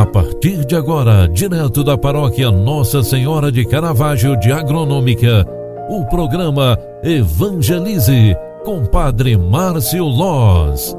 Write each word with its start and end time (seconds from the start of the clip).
A 0.00 0.06
partir 0.06 0.64
de 0.64 0.74
agora, 0.74 1.28
direto 1.28 1.84
da 1.84 1.94
paróquia 1.98 2.50
Nossa 2.50 3.02
Senhora 3.02 3.52
de 3.52 3.66
Caravaggio 3.66 4.34
de 4.34 4.50
Agronômica, 4.50 5.46
o 5.90 6.06
programa 6.06 6.78
Evangelize 7.04 8.34
com 8.64 8.86
Padre 8.86 9.36
Márcio 9.36 10.04
Loz. 10.04 10.96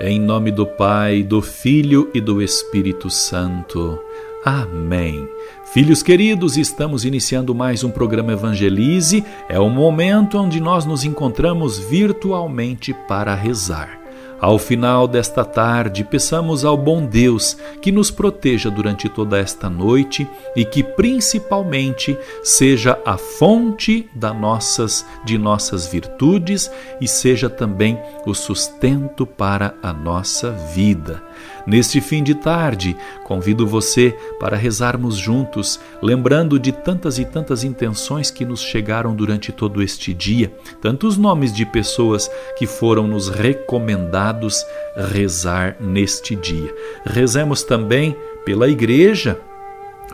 Em 0.00 0.18
nome 0.18 0.50
do 0.50 0.66
Pai, 0.66 1.22
do 1.22 1.40
Filho 1.40 2.10
e 2.12 2.20
do 2.20 2.42
Espírito 2.42 3.08
Santo. 3.08 4.00
Amém. 4.44 5.28
Filhos 5.66 6.02
queridos, 6.02 6.56
estamos 6.56 7.04
iniciando 7.04 7.54
mais 7.54 7.84
um 7.84 7.90
programa 7.90 8.32
Evangelize. 8.32 9.22
É 9.48 9.58
o 9.58 9.68
momento 9.68 10.38
onde 10.38 10.60
nós 10.60 10.86
nos 10.86 11.04
encontramos 11.04 11.78
virtualmente 11.78 12.94
para 13.06 13.34
rezar. 13.34 13.99
Ao 14.40 14.58
final 14.58 15.06
desta 15.06 15.44
tarde, 15.44 16.02
peçamos 16.02 16.64
ao 16.64 16.74
bom 16.74 17.04
Deus 17.04 17.58
que 17.82 17.92
nos 17.92 18.10
proteja 18.10 18.70
durante 18.70 19.06
toda 19.06 19.38
esta 19.38 19.68
noite 19.68 20.26
e 20.56 20.64
que 20.64 20.82
principalmente 20.82 22.16
seja 22.42 22.98
a 23.04 23.18
fonte 23.18 24.08
da 24.14 24.32
nossas 24.32 25.04
de 25.26 25.36
nossas 25.36 25.86
virtudes 25.86 26.70
e 27.02 27.06
seja 27.06 27.50
também 27.50 27.98
o 28.24 28.34
sustento 28.34 29.26
para 29.26 29.74
a 29.82 29.92
nossa 29.92 30.50
vida. 30.50 31.22
Neste 31.66 32.00
fim 32.00 32.22
de 32.22 32.34
tarde, 32.34 32.96
convido 33.24 33.66
você 33.66 34.16
para 34.38 34.56
rezarmos 34.56 35.16
juntos, 35.16 35.78
lembrando 36.02 36.58
de 36.58 36.72
tantas 36.72 37.18
e 37.18 37.26
tantas 37.26 37.62
intenções 37.62 38.30
que 38.30 38.46
nos 38.46 38.62
chegaram 38.62 39.14
durante 39.14 39.52
todo 39.52 39.82
este 39.82 40.14
dia, 40.14 40.52
tantos 40.80 41.18
nomes 41.18 41.52
de 41.52 41.66
pessoas 41.66 42.30
que 42.56 42.66
foram 42.66 43.06
nos 43.06 43.28
recomendados 43.28 44.29
rezar 44.96 45.76
neste 45.80 46.34
dia. 46.34 46.74
Rezemos 47.04 47.62
também 47.62 48.16
pela 48.44 48.68
Igreja, 48.68 49.38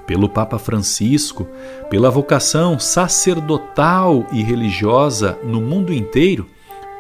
pelo 0.07 0.29
Papa 0.29 0.59
Francisco, 0.59 1.47
pela 1.91 2.11
vocação 2.11 2.79
sacerdotal 2.79 4.27
e 4.33 4.43
religiosa 4.43 5.39
no 5.43 5.61
mundo 5.61 5.93
inteiro. 5.93 6.47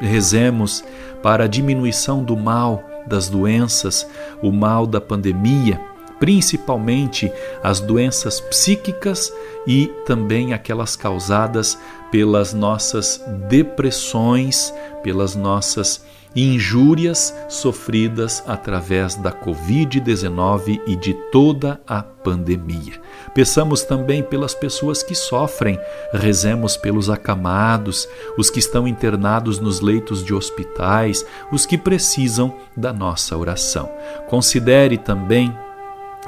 Rezemos 0.01 0.85
para 1.23 1.45
a 1.45 1.49
diminuição 1.49 2.23
do 2.23 2.37
mal 2.37 2.83
das 3.07 3.29
doenças, 3.29 4.09
o 4.43 4.51
mal 4.51 4.87
da 4.87 5.01
pandemia, 5.01 5.81
principalmente 6.19 7.31
as 7.63 7.81
doenças 7.81 8.41
psíquicas 8.41 9.33
e 9.67 9.89
também 10.07 10.53
aquelas 10.53 10.97
causadas 10.97 11.79
pelas 12.11 12.53
nossas 12.53 13.23
depressões, 13.49 14.73
pelas 15.03 15.35
nossas 15.35 16.05
injúrias 16.37 17.35
sofridas 17.49 18.45
através 18.47 19.15
da 19.15 19.33
Covid-19 19.33 20.83
e 20.87 20.95
de 20.95 21.15
toda 21.33 21.81
a 21.87 22.03
pandemia. 22.03 23.01
Peçamos 23.35 23.83
também 23.83 24.23
pelas 24.23 24.55
pessoas 24.55 25.03
que 25.03 25.15
sofrem, 25.15 25.81
rezemos 26.13 26.77
pelos 26.77 27.09
acamados, 27.09 28.07
os 28.37 28.51
que 28.51 28.59
estão 28.59 28.87
internados 28.87 29.59
nos 29.59 29.81
leitos 29.81 30.23
de 30.23 30.35
hospitais, 30.35 31.25
os 31.51 31.65
que 31.65 31.79
precisam 31.79 32.55
da 32.77 32.93
nossa 32.93 33.37
oração. 33.37 33.89
Considere 34.29 34.99
também 34.99 35.57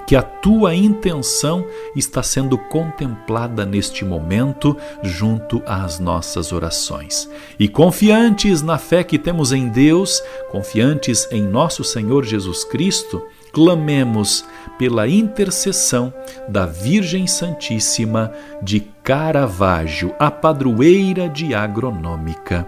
que 0.09 0.17
a 0.17 0.23
tua 0.23 0.75
intenção 0.75 1.67
está 1.95 2.23
sendo 2.23 2.57
contemplada 2.57 3.67
neste 3.67 4.07
momento 4.07 4.75
junto 5.03 5.63
às 5.67 5.99
nossas 5.99 6.51
orações. 6.51 7.29
E 7.59 7.69
confiantes 7.69 8.63
na 8.63 8.79
fé 8.79 9.05
que 9.05 9.19
temos 9.19 9.53
em 9.53 9.69
Deus, 9.69 10.23
confiantes 10.51 11.29
em 11.31 11.43
nosso 11.43 11.85
Senhor 11.85 12.25
Jesus 12.25 12.65
Cristo, 12.65 13.23
clamemos 13.53 14.47
pela 14.79 15.07
intercessão 15.07 16.11
da 16.49 16.65
Virgem 16.65 17.27
Santíssima 17.27 18.33
de 18.63 18.81
Caravaggio, 19.03 20.15
a 20.19 20.31
padroeira 20.31 21.29
de 21.29 21.55
Agronômica. 21.55 22.67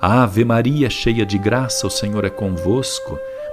Ave 0.00 0.44
Maria, 0.44 0.90
cheia 0.90 1.24
de 1.24 1.38
graça, 1.38 1.86
o 1.86 1.90
Senhor 1.90 2.24
é 2.24 2.30
convosco. 2.30 3.16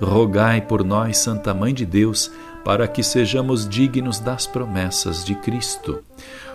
rogai 0.00 0.60
por 0.60 0.84
nós, 0.84 1.18
Santa 1.18 1.52
Mãe 1.52 1.74
de 1.74 1.84
Deus, 1.84 2.30
para 2.64 2.86
que 2.86 3.02
sejamos 3.02 3.68
dignos 3.68 4.18
das 4.18 4.46
promessas 4.46 5.24
de 5.24 5.34
Cristo. 5.34 6.02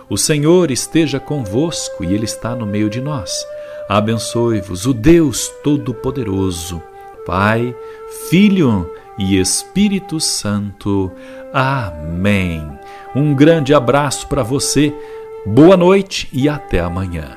O 0.08 0.16
Senhor 0.16 0.70
esteja 0.70 1.18
convosco 1.18 2.04
e 2.04 2.14
Ele 2.14 2.24
está 2.24 2.54
no 2.54 2.64
meio 2.64 2.88
de 2.88 3.00
nós. 3.00 3.44
Abençoe-vos 3.88 4.86
o 4.86 4.94
Deus 4.94 5.48
Todo-Poderoso, 5.62 6.82
Pai, 7.24 7.74
Filho 8.30 8.90
e 9.18 9.38
Espírito 9.38 10.20
Santo. 10.20 11.10
Amém. 11.52 12.66
Um 13.14 13.34
grande 13.34 13.74
abraço 13.74 14.28
para 14.28 14.42
você, 14.42 14.94
boa 15.44 15.76
noite 15.76 16.28
e 16.32 16.48
até 16.48 16.80
amanhã. 16.80 17.36